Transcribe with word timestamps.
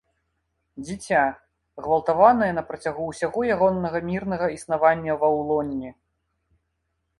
Дзіця, 0.85 1.19
ґвалтаванае 1.87 2.47
напрацягу 2.59 3.01
ўсяго 3.11 3.39
ягоннага 3.57 4.03
мірнага 4.09 4.51
існавання 4.57 5.21
ва 5.25 5.33
ўлонні. 5.37 5.95